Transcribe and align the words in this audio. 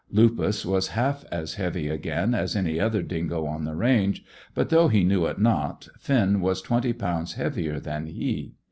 Lupus 0.09 0.65
was 0.65 0.87
half 0.97 1.23
as 1.31 1.53
heavy 1.61 1.87
again 1.87 2.33
as 2.33 2.55
any 2.55 2.79
other 2.79 3.03
dingo 3.03 3.45
on 3.45 3.65
the 3.65 3.75
range, 3.75 4.25
but, 4.55 4.69
though 4.69 4.87
he 4.87 5.03
knew 5.03 5.27
it 5.27 5.37
not, 5.37 5.89
Finn 5.99 6.41
was 6.41 6.59
twenty 6.59 6.91
pounds 6.91 7.33
heavier 7.33 7.79
than 7.79 8.07
he. 8.07 8.55